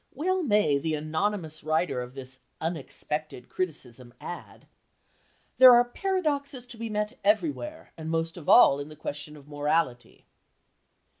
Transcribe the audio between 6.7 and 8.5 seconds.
be met everywhere, and most of